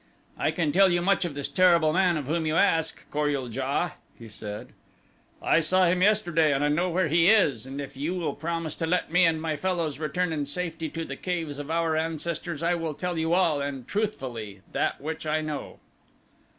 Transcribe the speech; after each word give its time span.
"I 0.35 0.49
can 0.49 0.71
tell 0.71 0.91
you 0.91 0.99
much 0.99 1.25
of 1.25 1.35
this 1.35 1.47
terrible 1.47 1.93
man 1.93 2.17
of 2.17 2.25
whom 2.25 2.47
you 2.47 2.55
ask, 2.55 3.07
Kor 3.11 3.29
ul 3.29 3.49
JA," 3.51 3.91
he 4.17 4.27
said. 4.27 4.69
"I 5.43 5.59
saw 5.59 5.85
him 5.85 6.01
yesterday 6.01 6.51
and 6.53 6.63
I 6.63 6.69
know 6.69 6.89
where 6.89 7.07
he 7.07 7.27
is, 7.27 7.67
and 7.67 7.79
if 7.79 7.95
you 7.95 8.15
will 8.15 8.33
promise 8.33 8.73
to 8.77 8.87
let 8.87 9.11
me 9.11 9.25
and 9.25 9.39
my 9.39 9.55
fellows 9.55 9.99
return 9.99 10.33
in 10.33 10.47
safety 10.47 10.89
to 10.89 11.05
the 11.05 11.15
caves 11.15 11.59
of 11.59 11.69
our 11.69 11.95
ancestors 11.95 12.63
I 12.63 12.73
will 12.73 12.95
tell 12.95 13.15
you 13.19 13.33
all, 13.33 13.61
and 13.61 13.87
truthfully, 13.87 14.61
that 14.71 15.01
which 15.01 15.27
I 15.27 15.39
know." 15.41 15.77